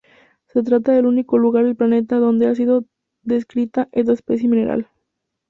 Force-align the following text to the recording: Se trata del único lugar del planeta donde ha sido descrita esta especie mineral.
Se 0.47 0.63
trata 0.63 0.93
del 0.93 1.05
único 1.05 1.37
lugar 1.37 1.63
del 1.63 1.75
planeta 1.75 2.17
donde 2.17 2.47
ha 2.47 2.55
sido 2.55 2.85
descrita 3.21 3.87
esta 3.91 4.13
especie 4.13 4.49
mineral. 4.49 4.89